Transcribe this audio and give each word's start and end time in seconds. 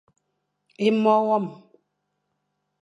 É 0.87 0.87
mo 1.01 1.15
wam. 1.27 1.45